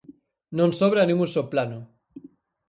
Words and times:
Non 0.57 0.69
sobra 0.79 1.01
nin 1.05 1.17
un 1.25 1.29
só 1.35 1.43
plano. 1.51 1.79